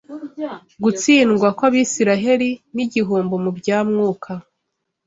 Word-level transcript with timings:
Gutsindwa 0.83 1.47
kw’Abisiraheli 1.57 2.49
n’Igihombo 2.75 3.35
mu 3.43 3.51
bya 3.57 3.77
Mwuka 3.89 4.33